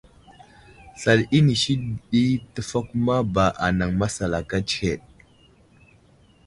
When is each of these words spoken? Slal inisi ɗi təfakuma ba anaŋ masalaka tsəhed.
Slal 0.99 1.19
inisi 1.37 1.73
ɗi 2.09 2.21
təfakuma 2.53 3.15
ba 3.33 3.45
anaŋ 3.65 3.91
masalaka 4.01 4.57
tsəhed. 4.67 5.01